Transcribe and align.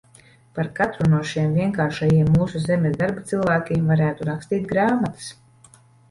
Par 0.59 0.67
katru 0.77 1.09
no 1.09 1.17
šiem 1.31 1.51
vienkāršajiem 1.57 2.31
mūsu 2.37 2.61
zemes 2.63 2.95
darba 3.01 3.23
cilvēkiem 3.31 3.83
varētu 3.93 4.27
rakstīt 4.31 4.65
grāmatas. 4.73 5.29